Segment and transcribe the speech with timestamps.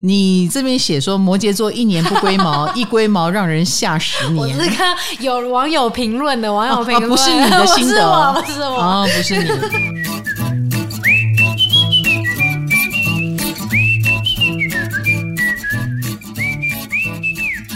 [0.00, 4.56] 你这边写说摩羯座一年不龟毛， 一龟毛让人吓十年。
[4.56, 9.50] 我是看有网友评论的，网友评论、哦、不是你的心得，不 是我，不是我，哦，不是你。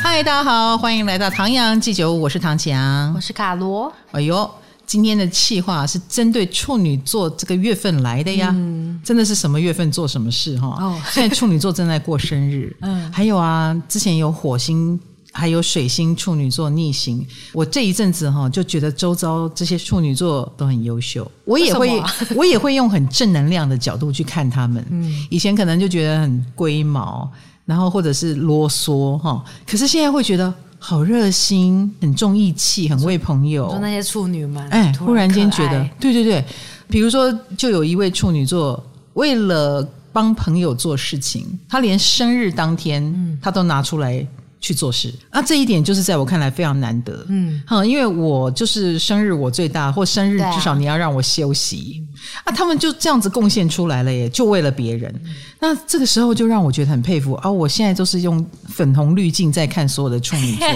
[0.01, 3.93] 嗨，大家好，欢迎来到唐阳鸡酒屋，我是唐强，我是卡罗。
[4.13, 4.49] 哎呦。
[4.93, 10.67] 今天的企划是针对处女座这个月份来的呀，嗯、真的是什么月份做什么事哈。
[10.79, 15.01] 哦、现在处女座正在过生日， 嗯，还有啊，之前有火星
[15.33, 24.87] 还有水星处女座逆行，我这一阵子哈就觉得周遭这些处女座都很优秀，我也会、啊、 我也会用很正能量的角度去看他们。
[24.91, 27.33] 嗯，以前可能就觉得很龟毛，
[27.65, 30.53] 然后或者是啰嗦哈，可是现在会觉得。
[30.85, 33.71] 好热心，很重义气，很为朋友。
[33.71, 36.45] 说那些处女们，哎，突然间觉得，对对对，
[36.89, 44.27] 比如说，就有一位处女座，为了帮朋友做事情，他连生日当天，嗯，他都拿出来。
[44.63, 47.27] 去做事啊，这一点就是在我看来非常难得。
[47.29, 52.01] 嗯，哈，因为我就是生日我最大，或生日至少你要让我休息
[52.45, 52.53] 啊，啊。
[52.55, 55.13] 他们就这样子贡献出来了耶，就为了别人。
[55.25, 57.51] 嗯、那这个时候就让我觉得很佩服啊。
[57.51, 60.69] 我现在都是用粉红滤镜在看所有的处女座，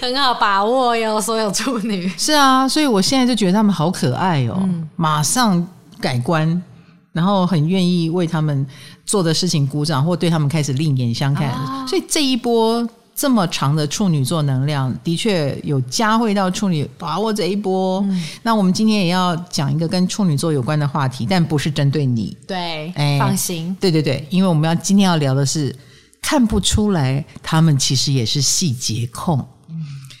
[0.00, 2.08] 很好把握哟，所有处女。
[2.16, 5.62] 是啊，所以我现在就觉得他们好可爱哦，嗯、马上
[6.00, 6.62] 改观，
[7.12, 8.66] 然后很愿意为他们
[9.04, 11.50] 做的事情鼓掌，或对他们开始另眼相看。
[11.50, 12.88] 哦、所以这一波。
[13.14, 18.00] 这么长的处女座能量，的确有加会到处女，把握这一波。
[18.08, 22.36] 嗯、那我们今天也要讲一个跟处女座有关的话题，但不是针对你。
[22.46, 23.76] 对，哎，放心。
[23.80, 25.74] 对对对，因为我们要今天要聊的是，
[26.20, 29.46] 看不出来他们其实也是细节控。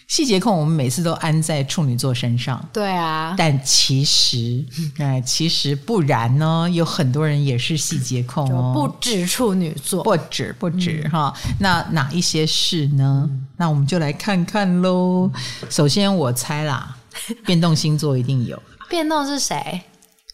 [0.06, 2.62] 细节控，我们每次都安在处女座身上。
[2.72, 4.62] 对啊，但其实，
[4.98, 6.68] 哎，其实不然呢。
[6.70, 11.32] 有很多人也是细节控哦，不止处女座，不止不止哈。
[11.58, 13.28] 那哪一些是呢？
[13.56, 15.30] 那我们就来看看喽。
[15.70, 16.96] 首先，我猜啦，
[17.46, 18.62] 变动星座一定有。
[18.90, 19.80] 变动是谁？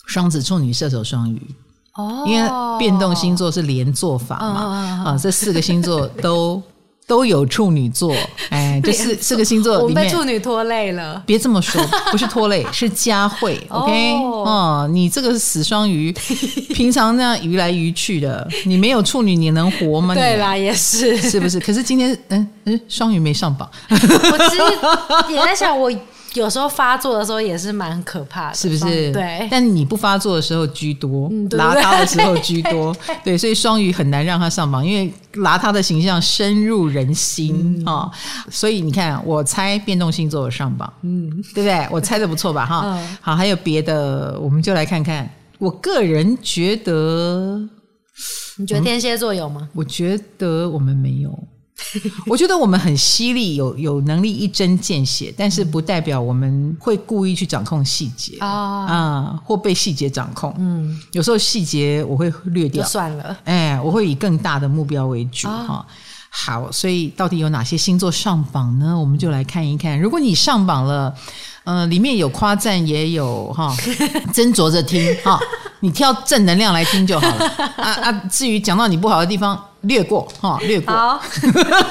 [0.06, 1.55] 双子、处女、射手、双鱼。
[1.94, 5.05] 哦，因为变动星座是连坐法嘛。
[5.06, 6.61] 啊，这四个星座都。
[7.10, 8.15] 都有处女座，
[8.50, 11.21] 哎，这四四个星座里面，我被处女拖累了。
[11.26, 13.60] 别这么说，不是拖累，是佳慧。
[13.69, 16.12] OK，哦，你这个死双鱼，
[16.72, 20.15] 平常那样鱼来鱼去的，你没有处女，你能活吗？
[20.15, 21.59] 对啦，也是，是不是？
[21.59, 23.69] 可是今天，嗯嗯，双鱼没上榜。
[23.91, 25.91] 我其实也在想我。
[26.35, 29.11] 有时候发作的时候也是蛮可怕的，是不是？
[29.13, 38.13] 对，但你不发作的时候居多，嗯、拉他的时候居多， 对，所以双鱼很难让他上榜，因为拿他的形象深入人心啊、嗯哦。
[38.51, 41.89] 所以你看，我猜变动星座有上榜，嗯，对不对？
[41.91, 42.65] 我猜的不错吧？
[42.65, 45.29] 哈，嗯、好，还有别的，我们就来看看。
[45.59, 47.61] 我个人觉得，
[48.57, 49.69] 你觉得天蝎座有吗？
[49.75, 51.39] 我觉得我们没有。
[52.27, 60.55] 我觉得我们很犀利，有有能力一针见血，但是不代表我们会故意去掌控细节啊啊，或被细节掌控。
[60.59, 63.37] 嗯，有时候细节我会略掉，算了。
[63.45, 65.67] 哎，我会以更大的目标为主哈。
[65.69, 65.87] 哦
[66.33, 68.97] 好，所以到底有哪些星座上榜呢？
[68.97, 70.01] 我们就来看一看。
[70.01, 71.12] 如果你上榜了，
[71.65, 73.75] 呃，里面有夸赞，也有哈，
[74.33, 75.37] 斟酌着听哈，
[75.81, 77.49] 你挑正能量来听就好了。
[77.77, 80.95] 啊啊，至于讲到你不好的地方，略过哈，略过。
[80.95, 81.21] 好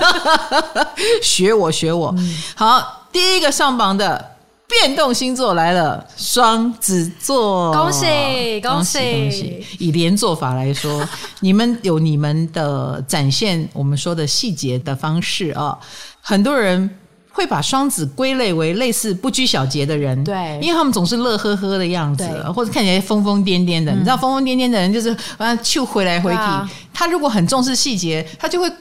[1.22, 2.16] 学我学我。
[2.56, 4.36] 好，第一个上榜的。
[4.70, 9.66] 变动星座来了，双子座，恭喜恭喜恭喜！
[9.80, 11.04] 以连坐法来说，
[11.42, 15.76] 你们有你们的展现我们说的细节的方式啊。
[16.22, 16.88] 很多人
[17.32, 23.92] 会把双子归类为类似不拘小节的人，对，因为他们总是乐呵呵的样子，或者看起来疯疯癫癫的。
[23.92, 26.38] 嗯、你知道，疯疯癫癫的人就是啊，就回来回去。
[26.38, 28.72] 啊、他如果很重视细节，他就会。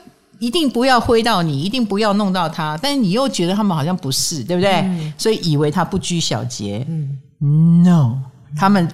[0.40, 4.70] 一定不要挥到你，一定不要弄到他，但是你又觉得他们好像不是，对不对？
[4.70, 6.86] 嗯、所以以为他不拘小节。
[7.40, 8.16] 嗯，no，
[8.56, 8.88] 他们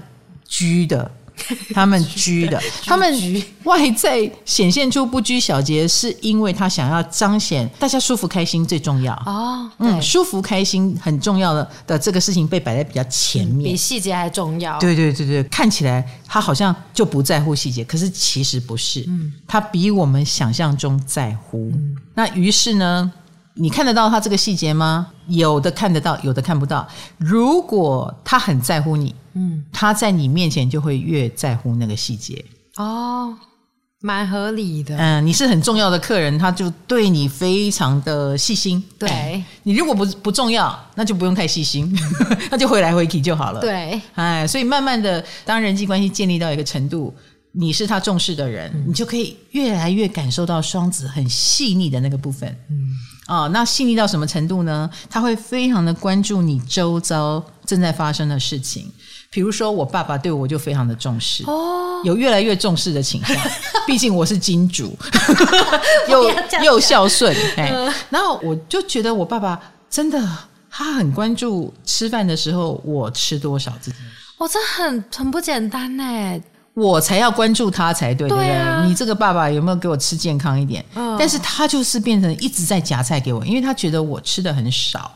[0.48, 1.10] 拘的。
[1.74, 9.70] 他们拘的， 他们外在显现出不拘小节，是因为他想要彰显大家舒服开心最重要哦。
[9.78, 14.78] 嗯，舒服开心很重要的的这个事情被摆在比较前面，比细节还重要。
[14.78, 19.04] 对对对对，看起来他好像就不在乎细节，可是其实不是。
[19.08, 21.70] 嗯，他比我们想象中在乎。
[21.74, 23.12] 嗯，那于是呢？
[23.56, 25.06] 你看得到他这个细节吗？
[25.28, 26.84] 有的看得到，有的看不到。
[27.18, 32.44] 如果他很在乎你，嗯，他在你面前就会越在乎那个细节。
[32.76, 33.36] 哦，
[34.00, 34.96] 蛮合理的。
[34.96, 38.82] 嗯，你是很重要的客人，他就对你非常的细心。
[38.98, 41.96] 对，哎，你如果不不重要，那就不用太细心，
[42.50, 43.60] 那就回来回去就好了。
[43.60, 47.14] 对，哎，所以慢慢的，当人际关系建立到一个程度。
[47.56, 52.48] 你是他重视的人，嗯、你就可以越来越感受到双子很细腻的那个部分。
[52.68, 52.90] 嗯，
[53.28, 54.90] 哦，那细腻到什么程度呢？
[55.08, 58.90] 他会非常的关注你周遭正在发生的事情。
[59.34, 63.36] 比如说，我爸爸对我就非常的重视，哦，有越来越重视的倾向。
[63.84, 64.96] 毕竟我是金主，
[66.08, 66.30] 又
[66.62, 69.60] 又孝顺，哎，然后我就觉得我爸爸
[69.90, 70.24] 真的，
[70.70, 74.06] 他很关注吃饭的时候我吃多少这件事。
[74.38, 76.40] 哦，这很很不简单呢。
[76.74, 78.86] 我才要关注他才对，对不对？
[78.86, 80.84] 你这个爸爸有没有给我吃健康一点？
[80.94, 85.10] 嗯，但是他就是变成一直在夹菜给我，因为他觉得我吃的很少。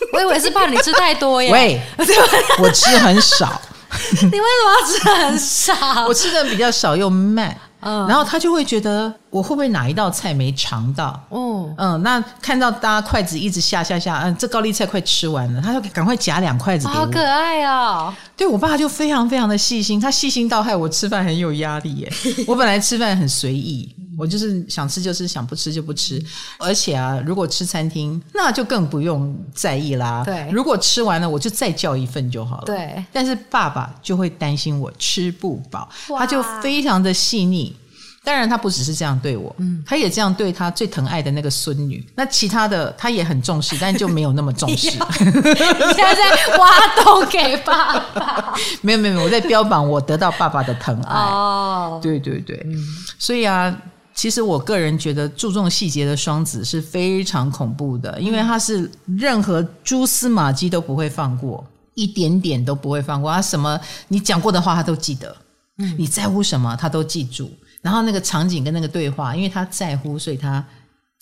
[0.12, 1.50] 我以为是怕你吃太多耶。
[1.52, 1.80] 喂，
[2.58, 3.60] 我吃很少。
[4.22, 6.06] 你为什么要吃很少？
[6.06, 7.56] 我吃的比较少又慢。
[7.82, 11.18] 嗯，然后他就会觉得我会不会哪一道菜没尝到？
[11.30, 16.98] 哦，嗯，那看到大家筷子一直下下下，嗯，这高丽菜快吃完了，他就赶快夹两筷子给我。
[16.98, 18.12] 好可爱哦！
[18.36, 22.12] 对，我爸就非常非常的细心，他细心到害我吃饭很有压力耶。
[22.46, 23.88] 我本来吃饭很随意，
[24.20, 26.22] 我就是想吃就吃，想不吃就不吃。
[26.58, 30.22] 而且啊，如果吃餐厅，那就更不用在意啦。
[30.24, 32.64] 对，如果吃完了，我就再叫一份就好了。
[32.66, 35.88] 对，但是爸爸就会担心我吃不饱，
[36.18, 37.74] 他就非常的细腻。
[38.22, 42.06] 当然，他不只是这样对我，嗯，他也这样对他最疼爱的那个孙女。
[42.14, 44.90] 那其他的他也很重视，但就没有那么重视。
[44.92, 48.54] 你现在在挖洞给爸爸？
[48.82, 51.16] 没有没有没有，我在标榜我得到爸爸的疼爱。
[51.16, 52.76] 哦，对对对，嗯，
[53.18, 53.74] 所以啊，
[54.20, 63.32] 其实我个人觉得注重细节的双子是非常恐怖的，因为他是任何蛛丝马迹都不会放过，一点点都不会放过。
[63.32, 65.34] 他什么你讲过的话他都记得，
[65.78, 67.50] 嗯，你在乎什么他都记住。
[67.80, 70.62] 然后那个场景跟那个对话，因为他在乎，所以他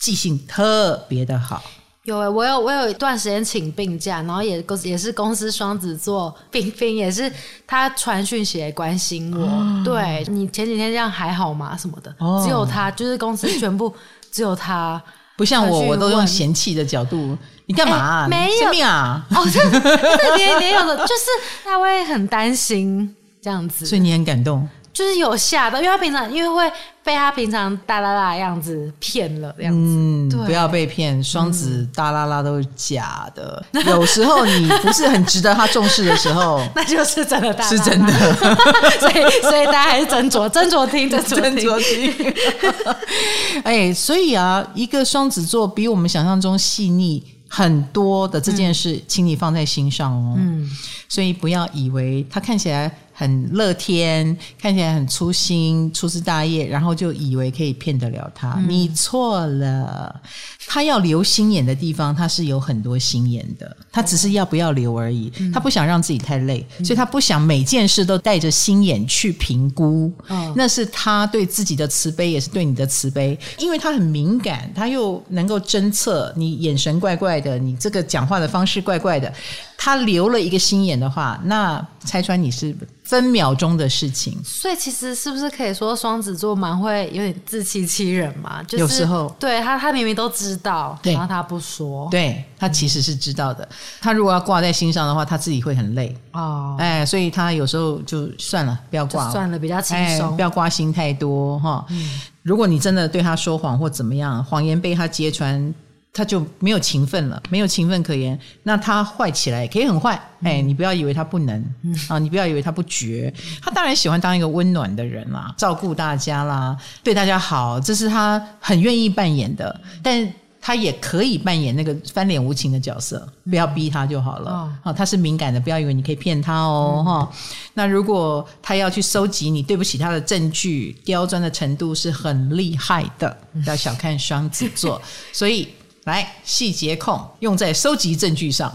[0.01, 1.63] 记性特别的好。
[2.09, 7.31] 有诶，我有我有一段时间请病假，然后也公也是公司双子座，冰冰也是
[7.67, 9.45] 他传讯息来关心我。
[9.45, 11.77] 哦、对，你前几天这样还好吗？
[11.77, 13.95] 什么的，哦、只有他，就是公司全部
[14.33, 15.01] 只有他，
[15.37, 17.37] 不像我，我都用嫌弃的角度。
[17.67, 18.27] 你干嘛、啊？
[18.27, 19.23] 没有命啊！
[19.31, 21.25] 哦，这这连连有的，就是
[21.63, 24.67] 他会很担心这样子， 所以你很感动。
[24.93, 26.73] 就是有吓到，因为他平常因为会
[27.05, 29.79] 被他平常大啦啦的样子骗了，这样子。
[29.79, 33.65] 嗯，对不要被骗，双子大啦啦都是假的。
[33.73, 38.13] 嗯、有时候你不是很值得他重视的时候， 那就是真的大啦啦，是真的。
[38.99, 41.23] 所以，所以大家还是斟酌斟酌听，斟
[41.55, 42.35] 酌听。
[43.63, 50.35] 哎，所以啊，一个双子座比我们想象中细腻很多的这件事，嗯、请你放在心上哦。
[50.37, 50.69] 嗯，
[51.09, 52.93] 所以不要以为他看起来。
[53.19, 58.55] 很乐天，看起来很粗心、粗枝大叶，然后就以为可以骗得了他。
[58.59, 60.23] 嗯、你错了，
[60.69, 63.77] 他要留心眼的地方，他是有很多心眼的。
[63.91, 65.33] 他只是要不要留而已。
[65.41, 70.13] 嗯、他不想让自己太累，嗯、所以他不想每件事都带着心眼去评估。
[70.29, 73.37] 嗯、那是他对自己的慈悲，也是对你的慈悲。
[73.59, 79.35] 因为他很敏感，他又能够侦测你眼神怪怪的，你这个讲话的方式怪怪的。
[79.81, 82.77] 他留了一个心眼的话，那拆穿你是
[83.09, 84.39] 分秒钟的事情。
[84.45, 88.63] 所以其实是不是可以说双子座蛮会有点自欺欺人嘛？
[88.65, 92.07] 就是、有时候对他，他明明都知道，对然后他不说。
[92.11, 93.65] 对，他其实是知道的。
[93.65, 96.77] 嗯、他如果要挂在心上的话，他自己会很累哦。
[96.79, 101.83] 哎，所以他有时候就算了，不要挂，算了，比较轻松，哎、不要挂心太多哈。
[101.89, 105.75] 嗯、如果你真的对他说谎或怎么样，谎言被他揭穿。
[106.13, 108.37] 他就没有情分了，没有情分可言。
[108.65, 113.33] 那他坏起来也可以很坏，哎、嗯，你不要以为他不能、嗯、啊，你不要以为他不绝。
[113.63, 119.81] 他当然喜欢当一个温暖的人啦，照顾大家啦，对大家好，这是他很愿意扮演的。
[120.03, 124.69] 但他也可以扮演那个翻脸无情的角色，不要逼他就好了。
[124.97, 127.05] 他是敏感的，不要以为你可以骗他哦。
[127.07, 127.39] 哈、嗯，
[127.75, 135.01] 那如果他要去收集你对不起他的证据，刁钻的程度是很厉害的，不要小看双子座，
[135.33, 135.69] 所以。
[136.05, 138.73] 来，细节控用在收集证据上，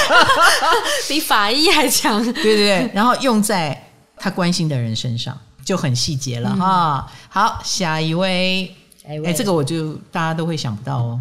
[1.08, 2.22] 比法医还强。
[2.24, 7.06] 对对对，然后用在他关心的人身上，就很细节了哈。
[7.06, 8.74] 嗯、好，下一位，
[9.06, 11.20] 哎位，这个我就大家都会想不到哦。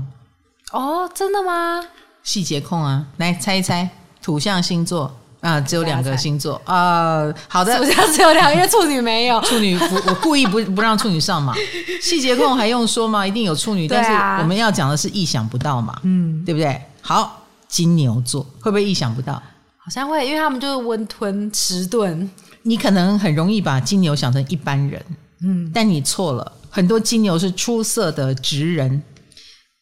[0.71, 1.83] 哦，真的吗？
[2.23, 3.89] 细节控啊，来猜一猜，
[4.21, 5.15] 土象星座。
[5.45, 11.53] 啊，只有两个星座啊、呃，好的，好像只有两个，因为处女没有 处女不，我故意不不让处女上嘛。
[12.01, 13.25] 细节控还用说吗？
[13.25, 14.11] 一定有处女，啊、但是
[14.41, 16.81] 我们要讲的是意想不到嘛，嗯，对不对？
[17.01, 19.33] 好，金牛座会不会意想不到？
[19.77, 22.27] 好像会，因为他们就是温吞迟钝。
[22.63, 24.99] 你可能很容易把金牛想成一般人，
[25.43, 29.03] 嗯，但你错了，很多金牛是出色的职人。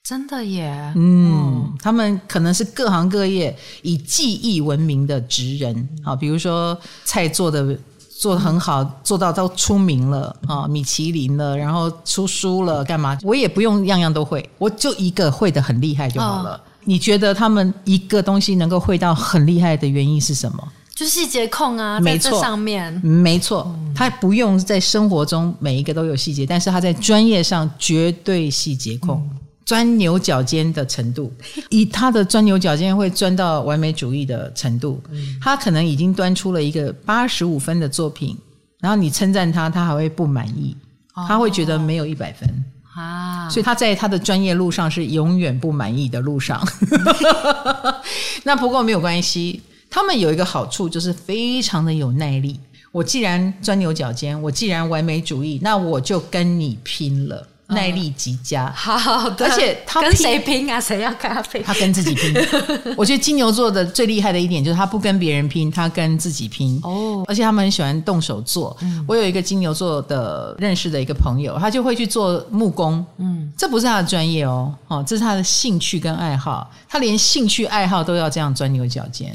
[0.03, 7.73] 真的耶，嗯，他们可能是各行各业以技艺闻名的职人，啊，比如说菜做的
[8.09, 13.17] 做的很好，做到都出名了啊，米其林了，然后出书了，干嘛？
[13.23, 16.55] 我也不用样样都会，我就一个会的很厉害就好了。
[16.55, 20.67] 哦、你觉得他们一个东西能够会到很厉害的原因是什么？
[20.93, 29.25] 就细节控啊，没错，在这上面没错，他不用在生活中每一个都有细节，但是他在专业上绝对细节控。
[29.31, 31.33] 嗯钻牛角尖的程度，
[31.69, 35.01] 以他的钻牛角尖会钻到完美主义的程度，
[35.41, 38.37] 他可能已经端出了一个八十五分的作品，
[38.79, 40.75] 然后你称赞他，他还会不满意，
[41.27, 42.47] 他会觉得没有一百分
[42.95, 46.61] 啊，所以他在他的专业路上是永远不满意的路上。
[48.43, 52.59] 那不过没有关系，他们有一个好处就是非常的有耐力。
[52.91, 57.47] 我既然钻牛角尖，我既然完美主义，那我就跟你拼了。
[57.73, 60.79] 耐力极佳，好，而且他跟谁拼啊？
[60.79, 61.61] 谁要跟他拼？
[61.63, 62.33] 他跟自己拼。
[62.97, 66.79] 我觉得金牛座的最厉害的一点就是他不跟别人拼，他跟自己拼。
[66.83, 68.75] 哦，而且他们很喜欢动手做。
[68.81, 73.05] 嗯，我有一个金牛座的认识的一个朋友，他就会去做木工。
[73.17, 76.71] 嗯，这不是他的专业哦，哦，这是他的兴趣跟爱好。
[76.87, 79.33] 他连兴趣爱好都要这样钻牛角尖，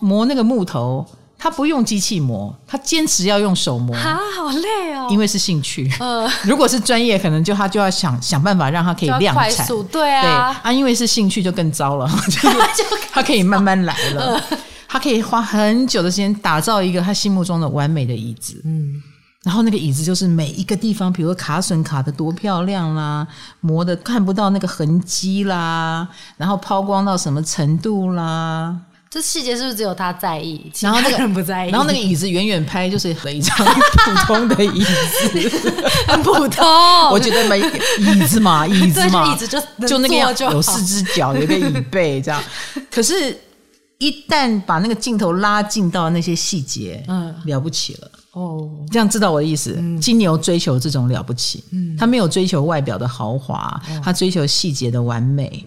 [0.00, 1.06] 磨那个木头。
[1.38, 5.06] 他不用机器磨，他坚持要用手磨啊，好累哦！
[5.10, 5.90] 因为是兴趣。
[6.00, 9.66] 呃，如果是专业，可能就他就要想想办法让他可以量产。
[9.92, 10.30] 对啊，对
[10.62, 12.08] 啊，因为是兴趣就更糟了，
[12.74, 18.60] 就他可以慢慢来了，呃、他可以花很久的时间打造一个他心目中的完美的椅子。
[18.64, 19.02] 嗯，
[19.44, 23.26] 然后那个椅子就是每一个地方，比如说卡榫卡的多漂亮啦，
[23.60, 28.74] 磨的看不到那个痕迹啦，然后抛光到什么程度啦。
[29.08, 30.70] 这细节是不是只有他在意？
[30.80, 31.70] 然后那个人不在意。
[31.70, 33.56] 然后那个椅子远远拍就是一张
[34.04, 35.50] 普通的椅子，
[36.08, 36.66] 很普通。
[37.10, 42.42] 我觉得没椅子嘛， 椅子嘛，椅子就就那个样，有四只脚，有一个椅背这样。
[42.90, 43.34] 可是，
[43.98, 48.68] 一旦把那个镜头拉近到那些细节，嗯，了不起了哦。
[48.90, 49.72] 这样知道我的意思？
[50.00, 55.64] 金牛追求这种了不起，嗯，他没有追求外表的豪华，他追求细节的完美。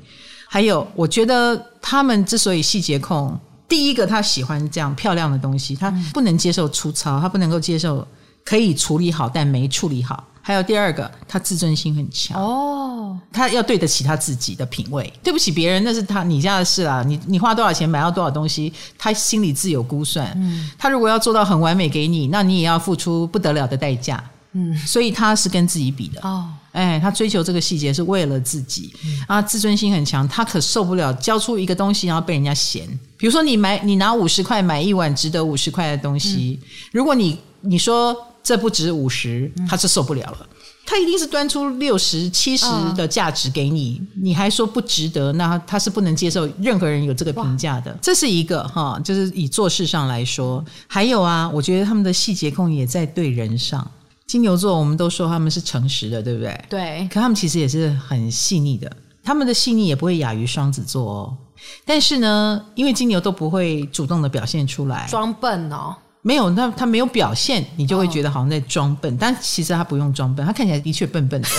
[0.52, 1.56] 还有，我觉得
[1.90, 3.36] 他们之所以细节控，
[3.68, 8.08] 第一个他喜欢这样漂亮的东西，他不能接受粗糙，他不能够接受
[8.46, 10.24] 可以处理好但没处理好。
[10.40, 17.02] 还有第二个，他自尊心很强哦，他要对得起他自己的品味，对不起别人那是他你家的事啦。
[17.02, 20.32] 你你花多少钱买到多少东西，他心里自有估算。
[20.36, 24.24] 嗯，他如果要做到很完美给你，那你也要付出不得了的代价。
[24.54, 26.20] 嗯，所以他是跟自己比的。
[26.22, 32.88] 哦，哎，他追求这个细节是为了自己，嗯、啊，自尊心很强，他可受不了交出一个东西然后被人家嫌。
[33.16, 40.48] 比如说你买你拿五十块买一碗值得五十块的东西，嗯、如果你你说这不值五十，他是受不了了，嗯、
[40.86, 42.66] 他一定是端出六十七十
[42.96, 47.96] 的价值给你，哦、你还说不值得，那他是不能接受任何人有这个评价的。
[48.02, 53.86] 这是一个哈，就是以做事上来说，还有啊，我觉得他们的细节控也在对人上。
[54.30, 56.66] 金牛座，我们都说他们是诚实的，对不对？
[56.70, 57.10] 对。
[57.12, 58.88] 可他们其实也是很细腻的，
[59.24, 61.36] 他们的细腻也不会亚于双子座哦。
[61.84, 65.96] 但是呢，因为金牛都不会主动的表现出来，装笨哦。
[66.22, 69.12] 没有，那他没有表现，你就会觉得好像在装笨。
[69.16, 71.48] 哦、但其实他不用装笨，他看起来的确笨笨的。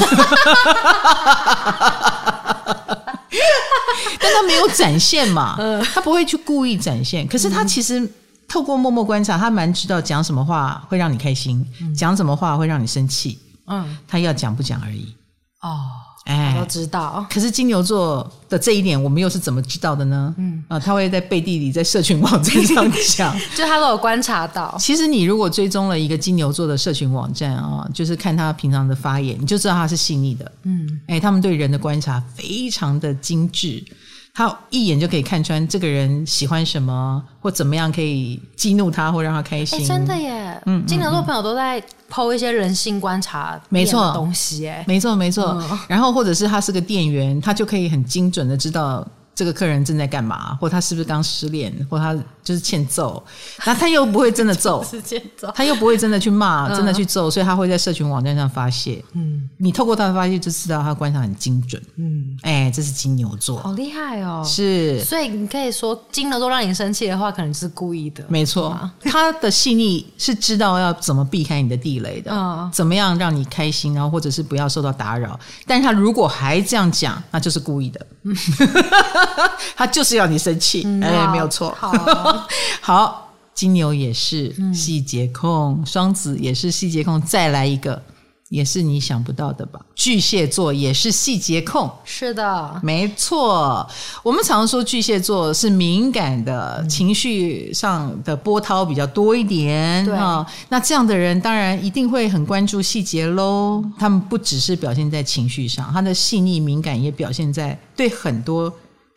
[4.20, 5.56] 但他没有展现嘛，
[5.92, 7.26] 他不会去故意展现。
[7.26, 8.08] 可是他其实。
[8.50, 13.38] 透过默默观察，他蛮知道讲什么话会让你开心，嗯、讲什么话会让你生气。
[13.68, 15.14] 嗯，他要讲不讲而已。
[15.62, 15.78] 哦，
[16.24, 17.24] 哎，我都知道。
[17.30, 20.34] 可是金牛座的这一点，我们又是怎么知道的呢？
[20.36, 24.76] 嗯啊，他会在背地里在社群网站上讲， 就他都有观察到。
[24.80, 30.50] 其实你如果追踪了一个金牛座的社群网站啊，就是看他平常的发言，你就知道他是细腻的。
[30.64, 33.84] 嗯，哎，他们对人的观察非常的精致。
[34.32, 39.84] 他一眼就可以看穿这个人喜欢什么，或怎么样可以激怒他，或让他开心。
[39.86, 45.62] 真的耶，嗯，金牛座朋友都在 po 一些人性观察，没错，东西，哎，没错，没错。
[45.88, 49.06] 然后或者是他是个店员，他就可以很精准的知道。
[49.40, 50.54] 这个客人正在干嘛？
[50.60, 51.74] 或他是不是刚失恋？
[51.88, 53.24] 或他就是欠揍？
[53.64, 54.84] 那他又不会真的揍，
[55.56, 59.02] 他又不会真的去骂，真的去揍，所以他会在社群网站上发泄。
[59.14, 61.82] 嗯，你透过他的发泄就知道他观察很精准。
[61.96, 64.44] 嗯，哎，这是金牛座，好厉害哦！
[64.46, 68.22] 是，所以你可以说金牛座让你生气的话，可能是故意的。
[68.28, 75.40] 没错，他的细腻是知道要怎么避开你的地雷的，嗯，怎么样让你开心，然后或者是不要受到打扰。
[75.66, 78.06] 但是他如果还这样讲，那就是故意的。
[78.24, 78.36] 嗯。
[79.76, 81.74] 他就是要你生气，嗯、哎，没有错。
[81.78, 81.92] 好，
[82.80, 87.20] 好，金牛也是细节控，双、嗯、子也是细节控。
[87.22, 88.02] 再来一个，
[88.48, 89.80] 也是你想不到的吧？
[89.94, 93.86] 巨蟹座也是细节控，是的，没错。
[94.22, 100.04] 我们常说巨蟹座是敏感的，嗯、情绪上的波涛比较多一点。
[100.06, 103.84] 对啊，那这样的人当然一定会很关注细节喽。
[103.98, 108.72] 他们不只是表现在情绪上，他的细腻敏感也表现在对很多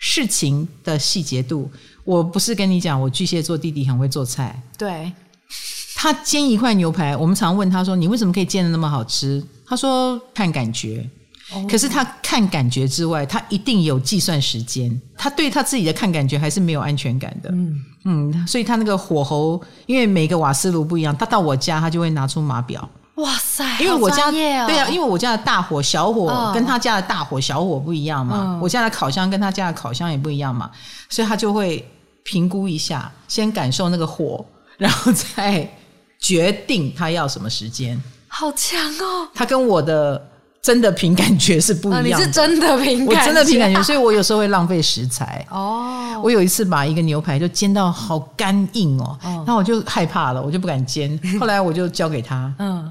[0.05, 1.71] 事情的细节度。
[2.03, 5.09] 我不是跟你讲，我巨蟹座弟弟很会做菜，对。
[5.95, 11.09] 他煎一块牛排，我们常问他说：“你为什么可以煎的那么好吃？”他说：“看感觉。
[11.53, 11.63] Oh.
[11.71, 15.01] ”可是他看感觉之外，他一定有计算时间。
[15.17, 17.49] 他对他自己的看感觉还是没有安全感的。
[17.53, 22.89] 嗯嗯，所以他那个火候，因为每个瓦斯炉不一样，他到我家他就会拿出码表。
[23.15, 23.63] 哇塞！
[23.79, 30.69] 因为我家、哦、对啊，因为我家的大火小火跟他家的大火小火不一样嘛，嗯、我家的烤箱跟他家的烤箱也不一样嘛，
[31.09, 31.87] 所以他就会
[32.23, 34.45] 评估一下，先感受那个火，
[34.77, 35.69] 然后再。
[36.19, 39.27] 决定他要什么时间，好强哦！
[39.33, 40.29] 他跟我的
[40.61, 42.15] 真的凭感觉是不一样的。
[42.15, 45.45] 啊、你是真的凭感觉，我真的凭感觉，所以我有时候会浪费食材。
[45.49, 51.19] 哦，我有一次把一个牛排就煎到好干硬哦，那、哦、我就害怕了，我就不敢煎。
[51.41, 52.89] 后来我就交给他，嗯，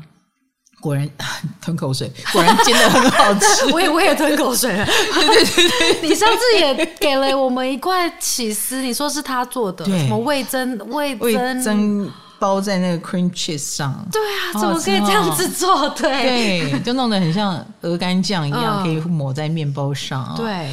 [0.83, 1.09] 果然
[1.62, 3.67] 吞口水，果然煎的很好吃。
[3.73, 4.85] 我也我也吞口水了。
[4.85, 5.69] 对对对
[6.01, 12.11] 对，你上次也给了我们一块起司，你说是他做的，对什么味增味噌。
[12.41, 15.89] 包在那个 cream cheese 上，对啊，怎么可以这样子做？
[15.91, 20.35] 对，对，就弄得很像鹅肝酱一样，可以抹在面包上。
[20.37, 20.69] 对，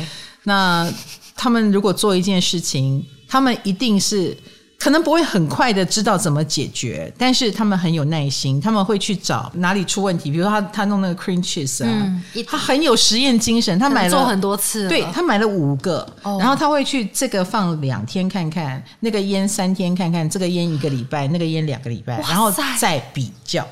[0.46, 0.92] 那
[1.36, 4.36] 他们如果做一件事情，他们一定是。
[4.80, 10.32] 可能不会很快的知道怎么解决，但是他们很有耐心，他们会去找哪里出问题。
[10.32, 23.68] 比如说他他弄那个 cream cheese 啊，嗯、他很有实验精神，他买了做很多次，对，他买了五个，哦、然后他会去这个放两天看看，那个腌三天看看，这个腌一个礼拜，那个腌两个礼拜，然后再比较，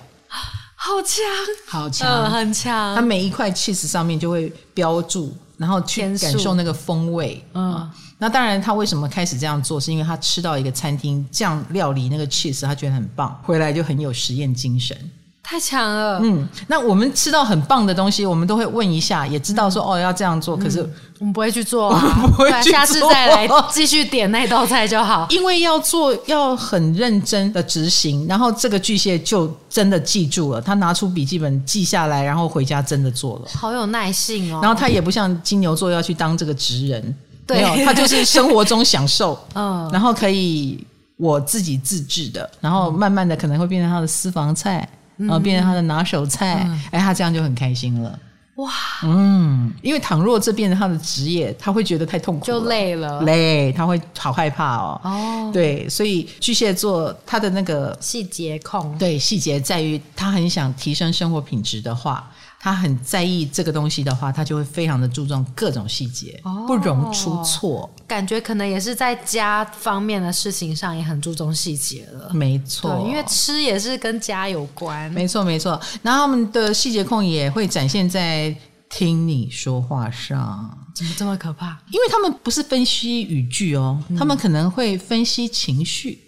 [0.76, 1.24] 好强，
[1.68, 2.94] 好强，呃，很强。
[2.94, 7.90] 他每一块 cheese 上面就会标注，然后去感受那个风味，嗯。
[8.20, 9.80] 那当然，他为什么开始这样做？
[9.80, 14.98] 是因为他吃到一个餐厅这样料理那个 cheese，他觉得很棒，回来就很有实验精神，
[15.44, 16.20] 太强了。
[16.24, 22.00] 嗯，那我们吃到很棒的东西，我们都会问一下，也知道说、嗯、哦要这样做，可是、嗯、我们不会去做、啊，
[22.36, 25.28] 不会去做，下次再来继续点那道菜就好。
[25.32, 34.60] 因为要做要很认真的执行，然后这个巨蟹就真的记住了，他拿出笔记本记下来，然后回家真的做了，好有耐性哦。
[34.64, 37.16] 然后他也不像金牛座要去当这个职人。
[37.48, 48.20] 对 没有，他就是生活中享受， 嗯，然后可以我自己自制的，然后慢慢的可能会变成他的私房菜，然后变成他的拿手菜，嗯、哎，他这样就很开心了，
[48.56, 48.70] 哇，
[49.04, 62.30] 嗯，因为倘若这变成他的职业，他会觉得太痛苦，就累了，累，他会好害怕哦，哦，对，所以巨蟹座他的那个细节控，对，细节在于他很想提升生活品质的话。
[62.60, 67.90] 他很在意这个东西的话，他就会非常的注重各种细节，哦、不容出错。
[68.08, 72.32] 感觉可能也是在家方面的事情上也很注重细节了。
[72.34, 75.10] 没错，因为吃也是跟家有关。
[75.12, 75.80] 没错，没错。
[76.02, 78.54] 然后他们的细节控也会展现在
[78.90, 80.78] 听你说话上。
[80.94, 81.78] 怎么这么可怕？
[81.92, 86.20] 因为他们不是分析语句哦，嗯、他们可能会分析情绪。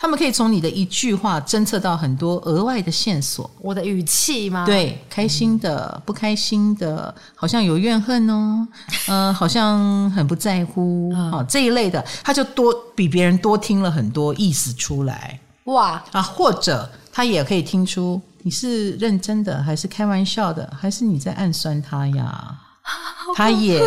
[0.00, 3.48] 他们可以从你的一句话侦测到很多额外的线索。
[3.60, 4.64] 我的语气吗？
[4.64, 8.66] 对，开心的、嗯、不开心的，好像有怨恨哦，
[9.08, 15.38] 嗯、 呃，好像很不在乎啊、嗯哦，这一类的，他就多比别人多听了很多意思出来。
[15.64, 22.58] 哇啊，或者他也可以听出你是认真的还是开玩笑的，还是你在暗酸他呀？
[23.36, 23.78] 他也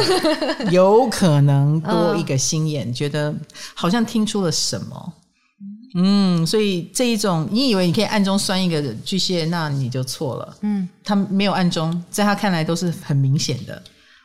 [0.70, 3.34] 有可能多一个心眼，嗯、觉得
[3.74, 5.14] 好像听出了什么。
[5.96, 10.58] 嗯，所以这一种，你以为你可以暗中酸一个巨蟹，那你就错了。
[10.62, 13.82] 嗯，他没有暗中，在他看来都是很明显的。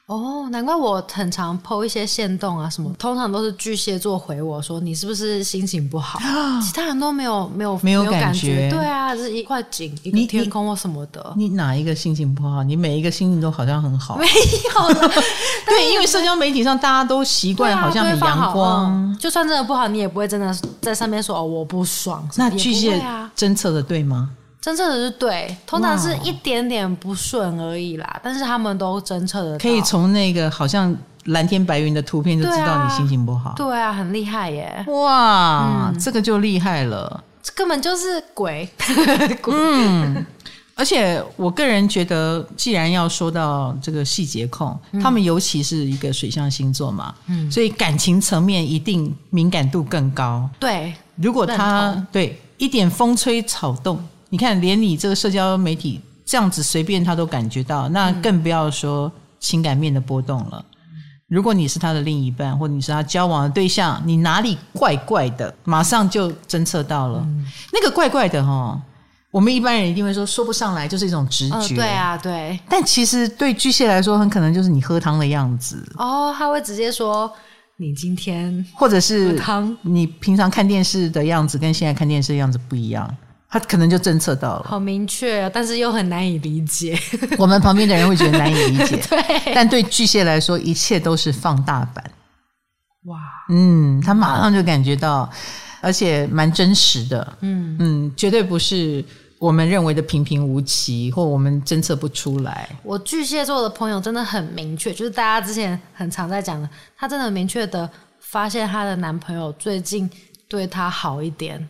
[0.08, 6.18] 哦，难怪我很常 po 一些限动啊什么，通常都是巨蟹座回我说，你是不是心情不好？
[6.62, 11.50] 其他人都没有没有没有感觉，对啊，是一块景一个天空或什么的你。
[11.50, 12.62] 你哪一个心情不好？
[12.62, 14.16] 你每一个心情都好像很好。
[14.16, 15.10] 没有了，
[15.68, 22.26] 对，因为社交媒体上大家都习惯好像很阳光，嗯，就算真的不好，你也不会真的在上面说哦我不爽。
[22.36, 22.98] 那巨蟹
[23.36, 24.30] 侦测的对吗？
[24.68, 30.94] 侦测的是对，通常是一点点不顺而已啦，但是他们都侦测的可以从那个好像
[31.26, 33.54] 蓝天白云的图片就知道你心情不好。
[33.56, 34.84] 对啊，很厉害耶！
[34.88, 38.68] 哇，嗯、这个就厉害了，这根本就是鬼。
[39.40, 40.26] 鬼嗯，
[40.74, 50.46] 而且我个人觉得，既然要说到这个细节控，嗯、他们尤其是一个水象星座嘛，嗯，所以感情层面一定敏感度更高。
[50.60, 53.98] 对，如果他对一点风吹草动。
[54.30, 60.64] 你看，连你这个社交媒体这样子随便他都感觉到，那更不要说情感面的波动了。
[61.28, 67.20] 如果你是他的另一半，或你是他交往的对象，你哪里怪怪的，马上就侦测到了。
[67.26, 68.80] 嗯、那个怪怪的哈，
[69.30, 71.56] 我们一般人一定会说说不上来，就是一种直觉。
[71.56, 72.58] 呃、对啊，对。
[72.66, 75.86] 但其实对巨蟹来说，很可能就是你喝汤的样子。
[75.98, 77.30] 哦，他会直接说
[77.76, 79.38] 你今天，或者是
[79.82, 83.06] 你平常看电视的样子跟现在看电视的样子不一样。
[83.50, 86.98] 他可能就侦测到了，好明确，啊但是又很难以理解。
[87.38, 89.54] 我们旁边的人会觉得难以理解， 对。
[89.54, 92.04] 但对巨蟹来说，一切都是放大版。
[93.04, 95.30] 哇，嗯，他马上就感觉到，
[95.80, 97.38] 而且蛮真实的。
[97.40, 99.02] 嗯嗯，绝对不是
[99.38, 102.68] 我们认为的平平无奇，或我们侦测不出来。
[102.82, 107.88] 我巨蟹座的朋友真的很明确，就是大家之前很常在讲的，他真的很明确的
[108.20, 110.10] 发现她的男朋友最近
[110.46, 111.66] 对她好一点。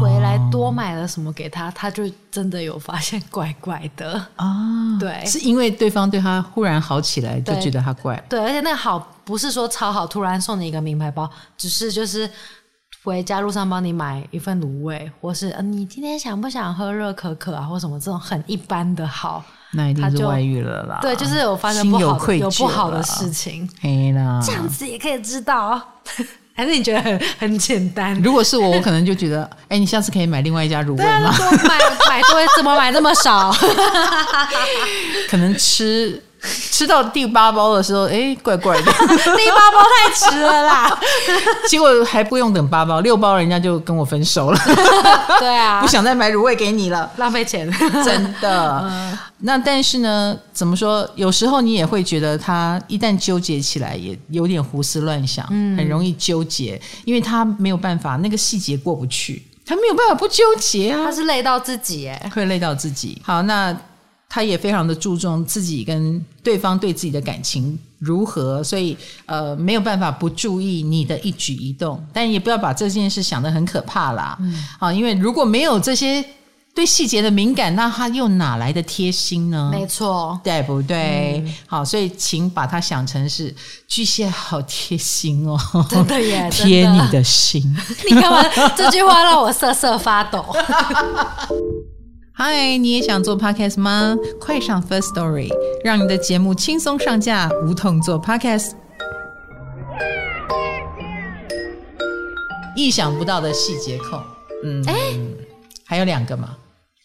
[0.00, 4.46] 回来多买了什么给他，他就真的有发现怪怪的啊。
[4.46, 8.22] 哦、对，是因为对方对他忽然好起来，就觉得他怪。
[8.28, 12.28] 对，而且那个好不是说超好，突然送你一个名牌包，只是就是
[13.02, 20.98] 回家路上帮你买一份卤味，或是呃你今天想不想喝热可可啊，或什么这种很一般的好，那一定是外遇了啦。
[21.00, 23.66] 对，就是有发生不好有，有不好的事情，
[24.44, 25.80] 这样子也可以知道。
[26.58, 28.20] 还是你觉得很很简单？
[28.20, 31.32] 如果是我，我可能就觉得， 哎、欸，你下次可以买另外一家卤味吗？
[31.38, 33.54] 多买买多，怎么买那么少？
[35.30, 36.20] 可能吃。
[36.70, 41.00] 吃到第八包的时候，哎，怪怪的， 第八包太迟了啦。
[41.68, 44.58] 结果还不用等八包，六包人家就跟我分手了。
[45.38, 47.70] 对啊，不想再买卤味给你了，浪费钱，
[48.04, 48.80] 真的。
[48.84, 51.08] 嗯、那但是呢，怎么说？
[51.14, 61.04] 有时候你也会觉得他一旦纠结起来，也有点胡思乱想，嗯、很容易纠结，因为他没有办法，那个细节过不去，他没有办法不纠结啊。
[61.04, 63.20] 他是累到自己，哎，会累到自己。
[63.24, 63.76] 好，那。
[64.28, 74.36] 他也非常的注重自己跟对方对自己的感情如何，所以呃没有办法不注意你的一举一动，但也不要把这件事想得很可怕啦。
[74.40, 76.24] 嗯，啊，因为如果没有这些
[76.74, 79.70] 对细节的敏感，那他又哪来的贴心呢？
[79.72, 81.42] 没错，对不对？
[81.44, 83.52] 嗯、好，所以请把它想成是
[83.88, 87.62] 巨蟹好贴心哦，真的耶， 贴你的心。
[88.08, 88.44] 你干嘛？
[88.76, 90.44] 这句话让我瑟瑟发抖。
[92.40, 94.16] 嗨，你也想做 podcast 吗？
[94.40, 95.48] 快上 First Story，
[95.82, 98.74] 让你的节目轻松上架，无痛做 podcast。
[102.76, 104.22] 意想不到的细节控，
[104.62, 105.20] 嗯，哎、欸，
[105.84, 106.56] 还有两个吗？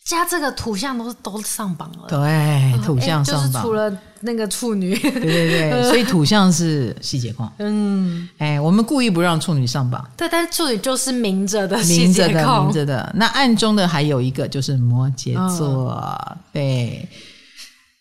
[0.06, 17.08] 加这个土象都都上榜了，对，土象上榜，就是除了那个处女，对对对， 所以土象是细节控，嗯，哎，我们故意不让处女上榜，对，但是处女就是明着的，明着的，明着的，那暗中的还有一个就是摩羯座，哦、对。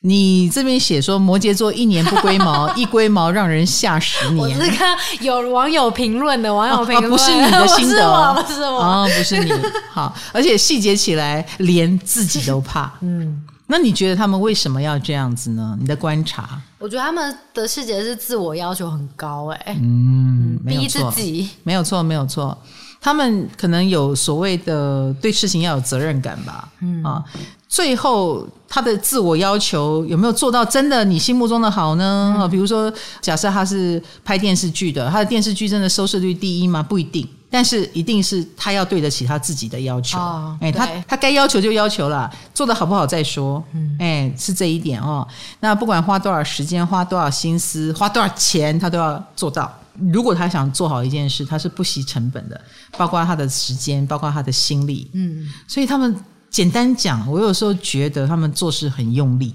[0.04, 4.36] 你这边写说摩羯座一年不龟毛， 一龟毛让人吓十年。
[4.36, 9.52] 我是看有网友评论的，网友评论、哦哦、不是你的心得， 不是我，哦，不是你。
[9.90, 12.92] 好，而且细节起来连自己都怕。
[13.00, 15.76] 嗯，那你觉得他们为什么要这样子呢？
[15.80, 16.60] 你的观察？
[16.78, 22.58] 我觉得他们的细节是自我要求很高，哎，嗯，逼自己，没有错，没有错。
[23.02, 27.22] 他们可能有所谓的对事情要有责任感吧，嗯啊。
[27.68, 32.36] 最后，他的自我要求有没有做到真的你心目中的好呢？
[32.38, 36.82] 啊、嗯，比如说，假设他是拍电视剧的，他的电视剧真的收视率第一吗？
[36.82, 40.18] 不一定，但是一定是他要对得起他自己的要求。
[40.18, 43.64] 哦、哎，他他该要求就要求了，做的好不好再说。
[43.72, 45.26] 嗯，哎，是这一点哦。
[45.60, 49.72] 那不管花多少时间、花多少心思、花多少钱，他都要做到。
[49.98, 52.60] 如果他想做好一件事，他是不惜成本的，
[52.96, 55.10] 包括他的时间，包括他的心力。
[55.12, 56.14] 嗯，所以他们。
[56.52, 59.54] 简单讲，我有时候觉得他们做事很用力。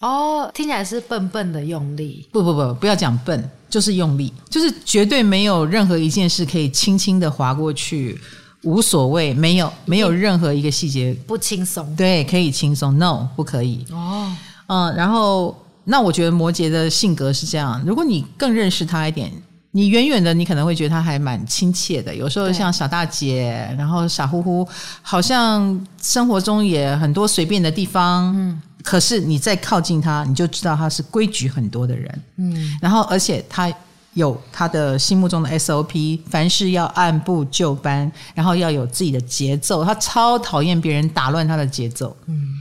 [0.00, 2.26] 哦，听起来是笨笨的用力。
[2.32, 8.18] 不不不，不要讲笨，就是用力，就是绝对没有任何一件事可以轻轻的划过去，
[8.62, 11.94] 无所谓，没有没有任何一个细节不轻松。
[11.94, 13.84] 对，可以轻松，no，不可以。
[13.90, 14.34] 哦，
[14.68, 19.30] 嗯，然后那我觉得摩羯的性格是这样，如果你更认识他一点。
[19.72, 24.66] 你远远的，你可能会觉得他还蛮亲切的，有时候像傻大姐，然后傻乎乎，
[25.02, 28.34] 好像生活中也很多随便的地方。
[28.34, 32.22] 嗯，可是你再靠近他，你就知道他是规矩很多的人。
[32.36, 33.70] 嗯，然后而且他
[34.14, 42.16] 有他的心目中的 SOP，凡事要按部就班，然后要有自己的节奏，他超讨厌别人打乱他的节奏。
[42.26, 42.54] 嗯。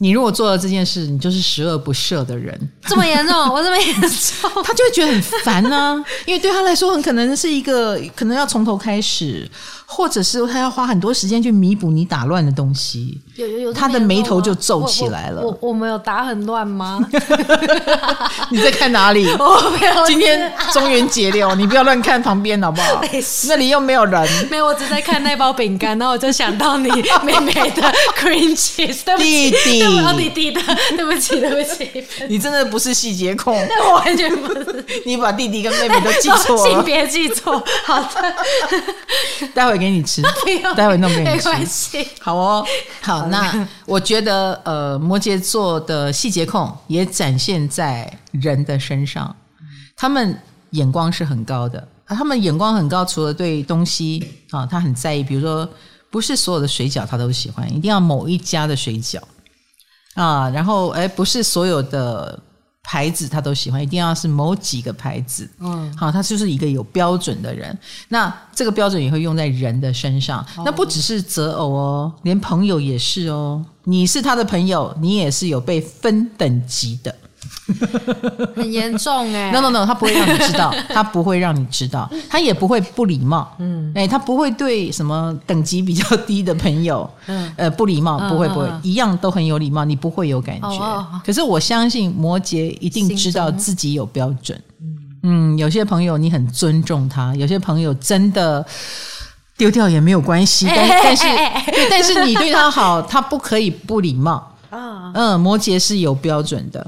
[0.00, 2.58] 你如果做了这件事，你就是十恶不赦的人。
[2.86, 3.36] 这么严重？
[3.52, 4.50] 我这么严重？
[4.64, 9.48] 他就会觉得很烦呢、啊， 因为对他来说，很可能是一个可能要从头开始。
[9.92, 15.42] 或者是他要花很多时间去弥补你打乱的东西，有有有，他的眉头就皱起来了。
[15.42, 17.04] 我我，我没有打很乱吗？
[18.50, 19.26] 你在看哪里？
[19.36, 20.06] 我没有。
[20.06, 23.02] 今天中元节了，你不要乱看旁边好不好？
[23.48, 24.28] 那里又没有人。
[24.48, 26.88] 没有，我只在看那包饼干，然后我就想到你
[27.24, 29.00] 妹妹的 cream cheese。
[29.18, 30.60] 弟弟，对弟弟的，
[30.96, 32.04] 对不起，对不起。
[32.28, 34.84] 你真的不是细节控， 那我完全不是。
[35.04, 37.60] 你把弟弟跟妹妹都记错了，性别记错。
[37.84, 38.34] 好的，
[39.52, 39.80] 待会。
[39.80, 40.20] 给你吃，
[40.76, 41.32] 待会弄给你吃。
[41.32, 42.66] 没关系，好哦，
[43.00, 43.26] 好。
[43.28, 49.34] 那我觉得，呃，摩羯座的细节控也展现在人的身上，
[49.96, 50.38] 他们
[50.72, 51.88] 眼光是很高的。
[52.08, 55.66] 他们眼光很高，除了对东西啊，他很在意，比如说，
[56.10, 59.18] 不是所有的水饺他都喜欢，一定要某一家的水饺
[60.14, 60.48] 啊。
[60.50, 62.38] 然后，哎，不是所有的。
[62.82, 65.48] 牌子他都喜欢，一定要是某几个牌子。
[65.60, 67.78] 嗯，好，他就是一个有标准的人。
[68.08, 70.40] 那这个标准也会用在人的身上。
[70.56, 73.64] 哦、那不只是择偶哦，连朋友也是哦。
[73.84, 77.14] 你是他的朋友，你也是有被分等级的。
[78.56, 79.50] 很严重哎！
[79.54, 83.54] No No No，他不会让你知道， 他不会让你知道，他也不会不礼貌。
[83.58, 91.06] 嗯，哎，他不会对什么等级比较低的朋友，嗯，呃，不礼貌，不会不会，一样都很有礼貌，你不会有感觉。
[91.24, 94.60] 可是我相信摩羯一定知道自己有标准。
[95.22, 98.64] 嗯，有些朋友你很尊重他，有些朋友真的
[99.56, 101.26] 丢掉也没有关系，但但是
[101.90, 104.46] 但是你对他好，他不可以不礼貌。
[104.70, 106.86] 啊，嗯，摩羯是有标准的。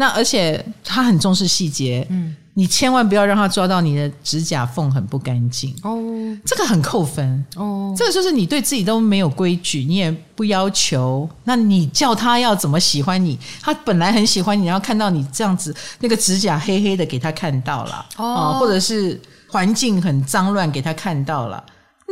[0.00, 6.00] 那而且他很重视细节，嗯，你千万不要让他抓到你的指甲缝很不干净哦，
[6.42, 13.38] 这个很扣分哦，这个就是你对自己都没有规矩，你也不要求，那你叫他要怎么喜欢你？
[13.60, 21.62] 他本来很喜欢你，然后看到你这样子，那个指甲黑黑的给他看到了哦，或者是环境很脏乱给他看到了，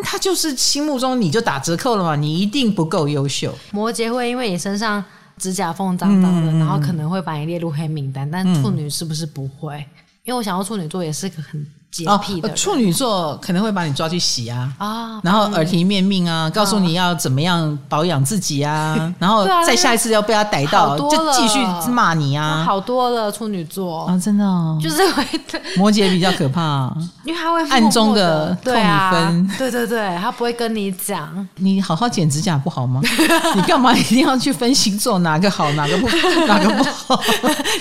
[0.03, 3.57] 他就是心目中你就打折扣了嘛，你一定不够优秀。
[3.71, 5.03] 摩羯会因为你身上。
[5.39, 9.77] 指甲缝脏脏的，嗯、然后可能会把你列入黑名单，但处女是不是不会？
[9.77, 9.87] 嗯、
[10.25, 11.67] 因为我想要处女座也是个很。
[11.91, 21.59] 洁癖的、哦、处女座可能会把你抓去洗啊，啊然后耳提面命啊，嗯、告诉你要怎么样保养自己啊，啊 然后再下一次要被他逮到，就继续
[21.91, 24.05] 骂你啊，好多了处女座。
[24.07, 25.25] 啊，真的、哦，就是会
[25.77, 26.93] 摩羯比较可怕，
[27.25, 33.01] 因为他会暗中的扣你分，对对对，他不会跟你讲，你好好剪指甲不好吗？
[33.57, 36.09] 你干嘛一定要去分星座哪个好哪个不
[36.47, 37.21] 哪个不好？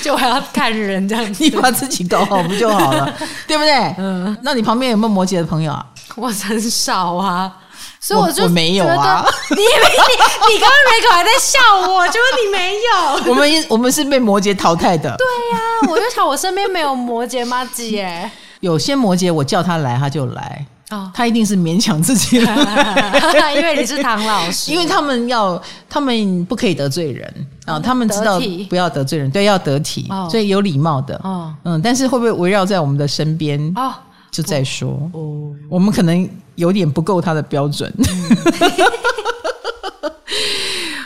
[0.01, 3.13] 就还要看人这样子，你把自己搞好不就好了，
[3.45, 3.96] 对不对？
[3.97, 5.85] 嗯，那你旁边有没有摩羯的朋友啊？
[6.15, 7.51] 我很少啊，
[7.99, 9.25] 所以我就没有啊。
[9.51, 13.29] 你你你刚刚没口还在笑我，结果你没有。
[13.31, 15.15] 我们我们是被摩羯淘汰的。
[15.17, 18.29] 对呀、啊，我就想我身边没有摩羯麻吉耶。
[18.61, 24.71] 有些摩羯我叫他来他就来，哦，他一定是勉强自己来， 因为你是唐老师。
[24.71, 31.19] 因为他们要他们不可以得罪人啊，他们知道不要得罪人，对，要得体，哦、所以有礼貌的。
[31.23, 33.59] 哦，嗯，但是会不会围绕在我们的身边？
[33.75, 33.93] 哦。
[34.29, 37.91] 就再说，哦，我们可能有点不够他的标准。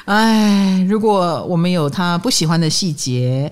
[0.05, 3.51] 哎，如果我们有他不喜欢的细节，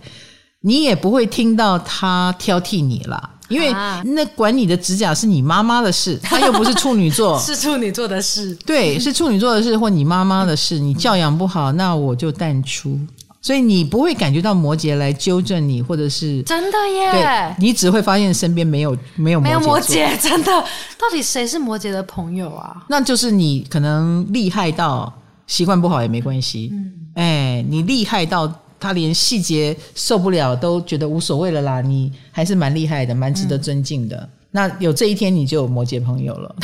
[0.61, 3.71] 你也不会听到他挑剔你了，因为
[4.05, 12.97] 那管你的指甲是你妈妈的事， 她又不是处女座， 是处女座的事，对， 是处女座的事或你妈妈的事，你教养不好，那我就淡出。
[13.41, 17.11] 所以你不会感觉到摩羯来纠正你，或者是真的耶？
[17.13, 20.51] 对，你只会发现身边没有没有摩羯，没有摩羯，真的。
[20.51, 22.83] 到底谁是摩羯的朋友啊？
[22.89, 25.11] 那就是你可能厉害到
[25.47, 26.69] 习惯不好也没关系。
[26.73, 28.45] 嗯，哎，你厉害到
[28.79, 34.17] 他连细节受不了都觉得无所谓了啦，你还是蛮厉害的，蛮值得尊敬的。
[34.17, 36.55] 嗯，那有这一天，你就有摩羯朋友了。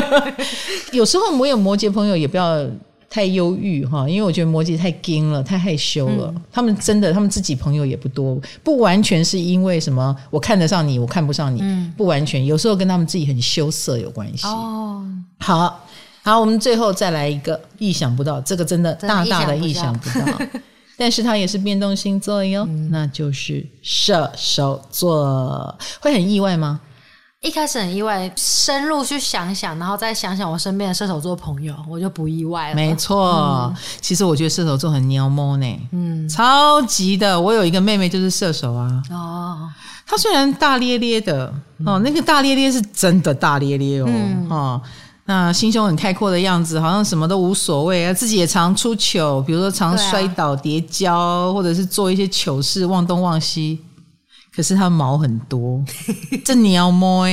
[0.92, 2.64] 有时候我有摩羯朋友，也不要。
[3.10, 6.32] 太忧郁哈，因为我觉得摩羯太惊了，太害羞了。
[6.34, 12.44] 嗯、他们真的，他们自己朋友也不多，不完全是因为什么我看得上你，我看不上你，嗯、不完全。
[12.44, 14.44] 有时候跟他们自己很羞涩有关系。
[14.48, 15.06] 哦，
[15.38, 15.80] 好
[16.24, 20.58] 好，我们最后再来一个意想不到，这个真的大大的意想不到，不
[20.96, 26.80] 但是它也是变动星座哟，嗯、那就是射手座，会很意外吗？
[27.40, 32.74] 一开始很意外，深入去想想，然后再想想我身边的射手座朋友，我就不意外了。
[32.74, 37.38] 没错，嗯、其实我觉得射手座很喵猫呢，嗯，超级的。
[37.38, 39.68] 我有一个妹妹就是射手啊，哦，
[40.06, 41.52] 她虽然大咧咧的，
[41.84, 44.80] 哦，那个大咧咧是真的大咧咧哦，嗯、哦，
[45.26, 53.80] 那心胸很开阔的样子，好像什么都无所谓啊，自己也常出糗，比如说常摔倒、跌跤，啊、或者是做一些糗事，忘东忘西。
[54.54, 55.82] 可是他毛很多，
[56.44, 57.26] 这鸟摸，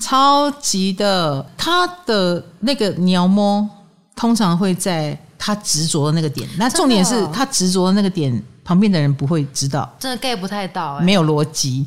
[0.00, 3.68] 超级的，他的那个鸟摸
[4.16, 6.48] 通常会在他执着的那个点。
[6.56, 11.86] 那重点是他执着的那个点，旁边的人不会知道，真的 get 不太到、欸，没有逻辑，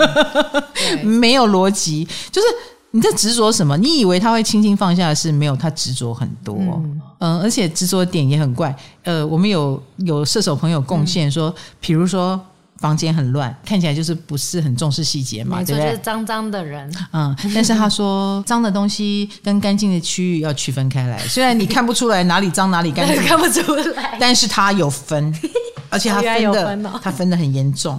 [1.04, 2.48] 没有逻辑，就是
[2.92, 3.76] 你在执着什么？
[3.76, 8.74] 你以为他会轻轻放下的事，没有，他执着很多，嗯，呃、而且执着的点也很怪。
[9.04, 12.40] 呃，我们有有射手朋友贡献说，比如说。
[12.80, 15.90] 房间很乱，看起来就是不是很重视细节嘛，对不对？
[15.90, 16.88] 就是脏脏的人。
[17.12, 21.18] 嗯，但是他说脏的东西跟干净的区域要区分开来。
[21.26, 25.34] 虽然你看不出来哪里脏哪里干净， 看不出来，但是他有分，
[25.90, 26.52] 而且他分
[26.84, 27.98] 的，他分的很严重。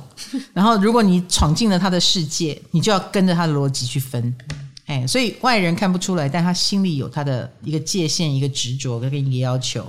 [0.53, 4.33] 然后如果你闯进了他的世界，你就要跟着他的逻辑去分。
[4.89, 9.85] 哎，所以外人看不出来，但他心里有他的一个界限、一个执着跟一个要求。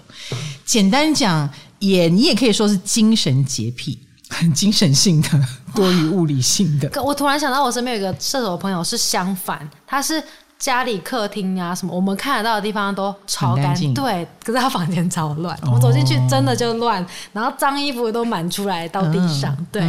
[0.65, 1.49] 简单讲，
[1.81, 3.99] 也你也可以说是精神洁癖。
[4.33, 5.29] 很精神性的
[5.75, 7.03] 多于物理性的。
[7.03, 10.23] 我突然想到，我身边有一个射手朋友是相反，他是
[10.57, 14.25] 家里客厅啊什么，我们看得到的地方都超干净，对。
[14.45, 19.83] 可是他房间超乱，我走进去真的就乱，然后脏衣服都满出来到地上，对。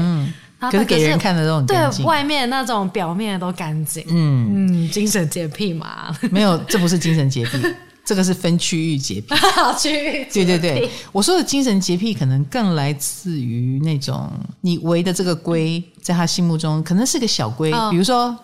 [0.69, 4.04] 可是给人看的都很干净，对，外面那种表面都干净。
[4.10, 6.15] 嗯嗯，精神洁癖嘛？
[6.30, 7.58] 没有，这不是精神洁癖。
[8.04, 9.36] 这个是分区域洁癖，
[9.78, 10.28] 区域。
[10.34, 14.30] 对对对，我说的精神洁癖可能更来自于那种
[14.62, 18.36] 你围的这个规，在他心目中可能是个小规，哦、比如说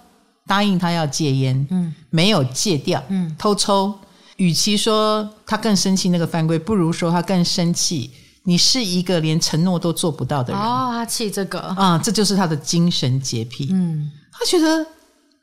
[0.45, 3.93] 答应他要戒烟，嗯，没有戒掉，嗯，偷抽。
[4.37, 8.11] 与其说他更生气那个犯规，不如说他更生气，
[8.47, 10.61] 你是一个连承诺都做不到的人。
[10.61, 13.67] 哦，他气这个啊、嗯，这就是他的精神洁癖。
[13.73, 14.85] 嗯，他觉得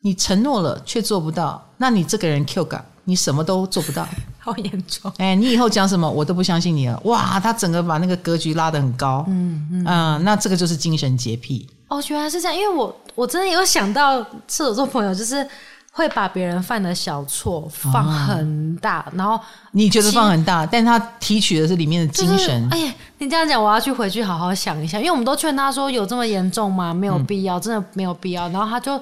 [0.01, 2.83] 你承诺了却做不到，那你这个人 Q 感。
[3.07, 4.09] 你什么都做不到，
[4.40, 5.12] 好严重！
[5.19, 6.99] 哎，你以后讲什么我都不相信你了。
[7.05, 11.69] 哇，他整个把那个格局拉得很高，嗯嗯、呃，那这个就是精神洁癖。
[11.88, 15.47] 哦，原来是这样，因为我我真的有想到射手座朋友，就是
[15.97, 22.69] 会把别人犯的小错放很大，啊、然后你觉得放很大，但他提取的是里面的精神。
[22.69, 26.93] 就是、哎呀，你这样讲，我要去回去好好想一下，因为我们都劝他说有这么严重吗？
[26.93, 28.49] 没有必要，嗯、真的没有必要。
[28.49, 29.01] 然后他就。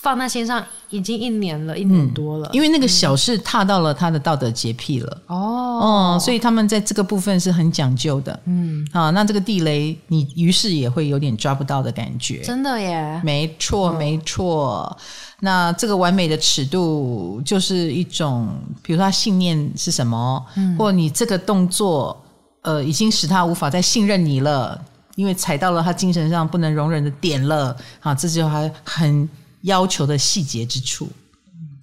[0.00, 2.48] 放在心上已经一年了，一年多了。
[2.48, 5.22] 嗯，因为那个小事踏到了他的道德洁癖了。
[5.26, 8.38] 哦，嗯，所以他们在这个部分是很讲究的。
[8.46, 12.40] 嗯，啊，那这个地雷你于是也会有点抓不到的感觉。
[12.42, 14.96] 真的耶，没错，没错。
[15.40, 18.48] 那这个完美的尺度就是一种，
[18.82, 22.16] 比如说他信念是什么，嗯，或你这个动作，
[22.62, 24.80] 呃，已经使他无法再信任你了，
[25.16, 27.76] 因为踩到了他精神上不能容忍的点了。
[28.00, 29.28] 啊，这就还很。
[29.68, 31.06] 要求的细节之处，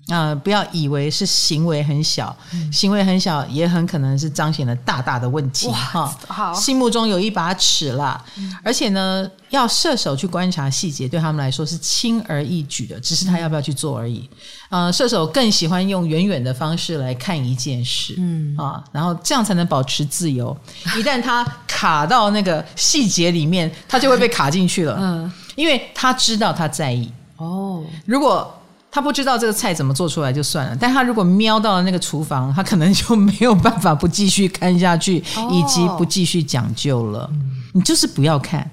[0.10, 5.68] 啊、呃，不要以为是行为很小，嗯、行为很小也很可能是彰显了大大的问题。
[5.72, 14.30] 哈，好，心目中有一把尺啦，嗯、而且呢，要射手去观察细节，对他们来说是轻而易举的，只是他要不要去做而已。
[14.70, 20.56] 呃，射手更喜欢用远远的方式来看一件事，嗯啊，然后这样才能保持自由。
[20.98, 27.12] 一旦他卡到那个细节里面，他就会被卡进去了，嗯，因为他知道他在意。
[27.38, 28.54] 哦，如果
[28.92, 37.30] 他不知道这个菜怎么做出来就算了，但他如果瞄到了那个厨房，他可能就没有办法不继续看下去，哦、以及不继续讲究了。
[37.34, 38.72] 嗯、你就是不要看，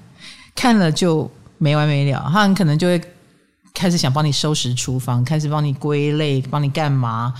[0.55, 3.01] 看了就没完没了，他很可能就会
[3.73, 7.33] 开始想帮你收拾厨房，开始帮你归类，帮你干嘛。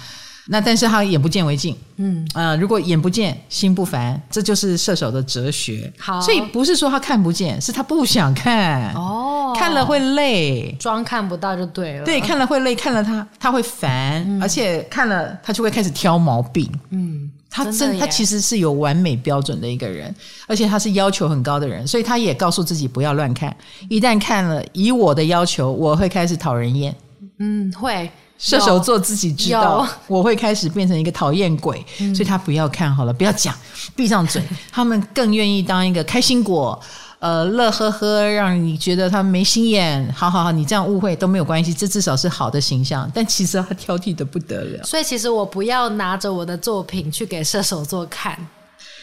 [0.48, 5.92] 那但是他眼不见为净，嗯，呃，如果眼不见心不烦，这就是射手的哲学。
[5.98, 8.94] 好，所以不是说他看不见，是他不想看。
[8.94, 12.06] 哦，看了会累，装看不到就对了。
[12.06, 16.70] 对，看了会累，看了他他会烦，嗯、而且看了他就会开始挑毛病。
[16.90, 20.14] 嗯，他真他其实是有完美标准的一个人，
[20.46, 23.56] 而且他是要求很高的人，所以他也告诉自己不要乱看。
[23.88, 26.94] 一旦看了，以我的要求，我会开始讨人厌。
[27.40, 28.12] 嗯，会。
[28.44, 33.56] 射手座自己知道，我会开始变成一个讨厌鬼，所以他不要看好了，不要讲，
[33.96, 34.44] 闭上嘴。
[34.70, 36.78] 他们更愿意当一个开心果，
[37.20, 40.14] 呃，乐呵呵，让你觉得他们没心眼。
[40.14, 43.10] 好好好，你这样误会都没有关系，这至少是好的形象。
[43.14, 48.38] 但其实他挑剔的不得了，所以其实我不要拿着我的作品去给射手座看。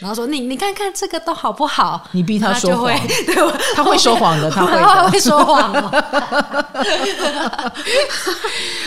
[0.00, 2.02] 然后说你你看看这个都好不好？
[2.12, 3.34] 你逼他说谎，会 对
[3.74, 5.72] 他会说谎的，他会 他会说谎。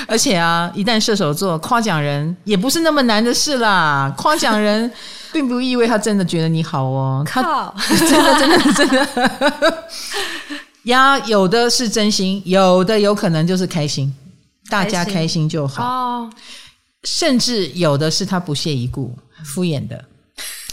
[0.08, 4.12] 而且啊，一旦射手座夸奖人，也不是那么难的事啦。
[4.18, 4.92] 夸奖人，
[5.32, 7.24] 并不意味他真的觉得你好哦。
[7.26, 9.08] 他，真的真的真的
[10.84, 14.12] 呀，有的是真心，有的有可能就是开心，
[14.68, 16.28] 大家开心就好。
[17.04, 19.14] 甚至有的是他不屑一顾、
[19.46, 20.04] 敷衍的。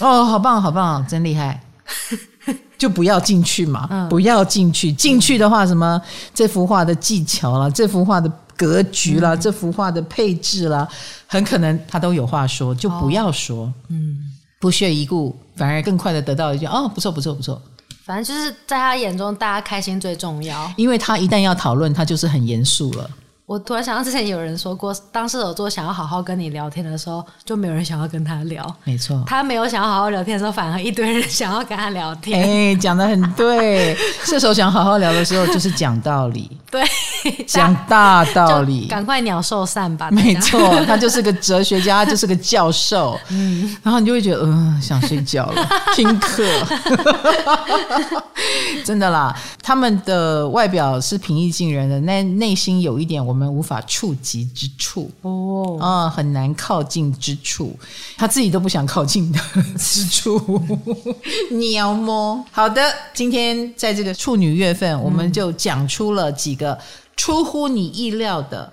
[0.01, 1.61] 哦，好棒，好棒，真厉害！
[2.78, 4.90] 就不要进去嘛，嗯、不要进去。
[4.92, 6.01] 进去的话，什么
[6.34, 10.88] 这幅画的技巧啦，这幅画的格局啦，嗯、这幅画的配置啦，
[11.26, 13.64] 很可能他都有话说，就不要说。
[13.66, 14.16] 哦、嗯，
[14.59, 17.61] 不屑一顾，反而更快的得到一句哦，不错，不错，不错。
[18.03, 20.72] 反正就是在他眼中，大家开心最重要。
[20.76, 23.11] 因为他一旦要讨论，他就是很严肃了。
[23.51, 28.64] 我突然想到，之前有人说过，当射手座想要好好跟你聊天的时候，就没有人想要跟他聊。
[28.84, 32.40] 没错，他没有想要好好聊天的时候，反而一堆人 想要跟他聊天。
[32.40, 33.96] 哎，讲的很对。
[34.24, 36.48] 射手想好好聊的时候，就是讲道理。
[36.70, 36.80] 对，
[37.47, 38.87] 讲大道理。
[38.87, 40.09] 赶快鸟兽散吧。
[40.12, 43.18] 没错，他就是个哲学家，就是个教授。
[43.31, 46.47] 嗯，然后你就会觉得，嗯、呃，想睡觉了，听课。
[48.85, 53.41] 真的啦，他们的外表是平易近人的，那内心有一点我们。
[53.41, 57.75] 们无法触及之处哦，啊，很难靠近之处，
[58.18, 59.41] 他自己都不想靠近的
[59.79, 60.62] 之处，
[61.51, 62.83] 你要么好的，
[63.14, 66.79] 今天在这个处女月份，嗯、我们就讲出了几个
[67.21, 68.73] 出乎你意料的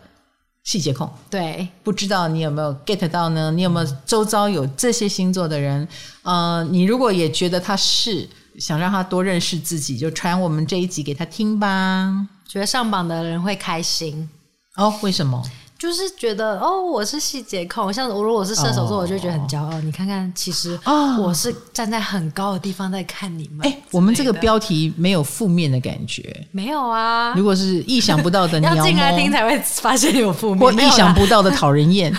[0.63, 1.11] 细节控。
[1.29, 3.51] 对，不知道你有没有 get 到呢？
[3.51, 5.85] 你有没有周遭有这些星座的人？
[6.23, 8.25] 呃，你如果也觉得他是
[8.57, 12.25] 想让他多认识自己，就传我们这一集给他听吧。
[12.47, 14.29] 觉得上榜的人会开心。
[14.77, 15.43] 哦，为什么？
[15.77, 19.79] 就是觉得哦，我是细节控，像我如果我是射手座，哦、我就觉得很骄傲。
[19.81, 20.77] 你看看，其实
[21.19, 23.67] 我是站在很高的地方在看你们。
[23.67, 27.33] 哎、哦，我们这个标题没有负面的感觉，没有啊。
[27.35, 32.11] 如果是意想不到的， 你要进来听才会发现有负面，或意想不到的讨人厌，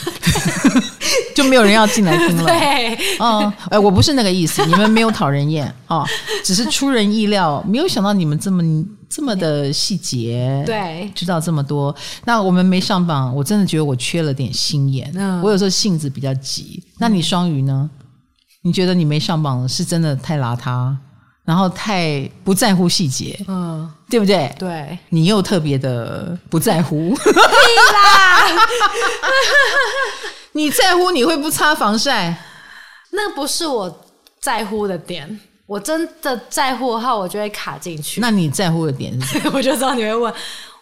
[1.34, 2.44] 就没有人要进来听了。
[2.48, 6.04] 对，嗯，哎，我不是那个意思，你们没有讨人厌啊，
[6.44, 8.62] 只是出人意料，没有想到你们这么。
[9.11, 11.92] 这么的细节，对，知道这么多。
[12.26, 15.11] 那我们没上榜，我真的觉得我缺了点心眼。
[15.16, 16.84] 嗯，我有时候性子比较急。
[16.98, 17.88] 那你双鱼呢？
[18.62, 20.94] 你觉得你没上榜是真的太邋遢，
[21.46, 24.54] 然后太不在乎细节，嗯，对不对？
[24.59, 27.16] 对，你又特别的不在乎。
[27.24, 28.46] 对啦，
[30.59, 32.34] 你在乎你会不擦防晒？
[33.11, 34.04] 那不是我
[34.40, 35.40] 在乎的点。
[35.66, 38.20] 我真的在乎的话，我就会卡进去。
[38.20, 39.52] 那你在乎的点是什么？
[39.56, 40.34] 我就知道你会问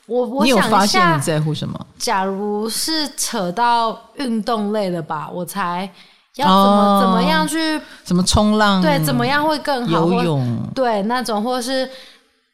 [0.07, 0.25] 我。
[0.27, 1.79] 我你有发现你在乎什么？
[1.99, 5.91] 假如是扯到运动类的吧，我才
[6.37, 7.81] 要怎么、哦、怎么样去？
[8.03, 8.81] 怎么冲浪？
[8.81, 10.07] 对，怎么样会更好？
[10.09, 10.71] 游泳？
[10.75, 11.91] 对，那种或是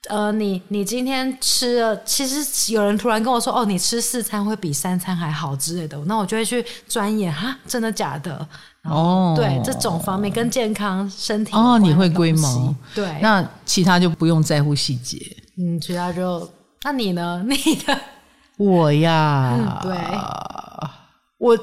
[0.08, 8.46] 呃，你你今天吃了，其实有人突然跟我说，哦，你吃四餐会比三餐还好之类的，那我就会去钻研哈，真的假的？
[8.82, 15.18] 哦，对，这种方面跟健康身体哦，你会龟毛，对，那其他就不用在乎细节，
[15.56, 16.50] 嗯，其他就
[16.82, 17.42] 那你呢？
[17.46, 17.96] 你的？
[18.58, 19.96] 我呀，嗯、对，
[21.38, 21.58] 我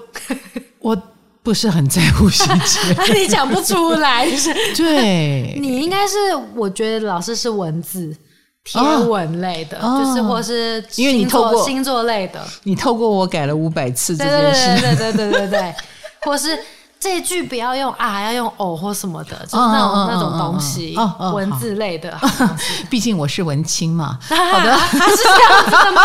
[0.79, 1.03] 我
[1.43, 2.79] 不是很在乎细节，
[3.13, 4.53] 你讲不出来，就是。
[4.75, 6.15] 对， 你应该是
[6.55, 8.15] 我觉得老师是文字
[8.63, 15.75] 贴文类的，哦、就是或是因为你透过星座类的，你透过我改了五百次这件事，对对对对对对对，
[16.21, 16.57] 或是。
[17.01, 22.13] 这句不要用啊，要用哦或什么的，就是那种、oh, 那种东西，oh, oh, oh, 文字类的。
[22.91, 24.19] 毕竟我是文青嘛。
[24.27, 26.01] 好的，是这样子的吗？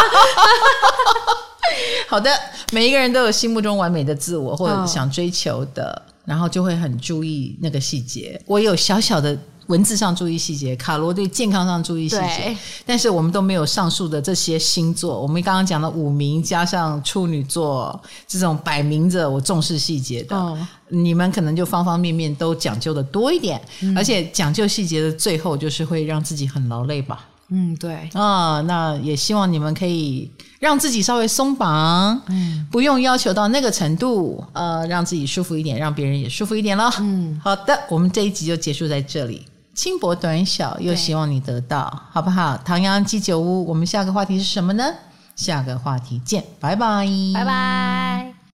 [2.06, 2.30] 好的，
[2.70, 6.30] 每一个人都有心目中完美的自我或者想追求的，oh.
[6.30, 8.40] 然后就会很注意那个细节。
[8.46, 9.36] 我有小小的。
[9.66, 15.20] 文字上注意细节，卡罗对健康上注意细节，但是我们都没有上述的这些星座。
[15.20, 20.58] 我们刚刚讲的五名加上处女座这种摆明着我重视细节的，哦、
[20.88, 27.26] 你们可能就方方面面都讲究的多一点，嗯、而且讲究细节的最后就是会让自己很劳累吧。
[27.48, 36.90] 嗯，对啊，那也希望你们可以让自己稍微松绑，嗯，不用要求到那个程度，呃，让自己舒服一点，让别人也舒服一点了。
[37.00, 39.44] 嗯，好的，我们这一集就结束在这里。
[39.74, 42.56] 轻薄短小，又希望你得到，好不好？
[42.64, 44.84] 唐阳鸡酒屋，我们下个话题是什么呢？
[45.34, 48.43] 下个话题见，拜拜，拜拜。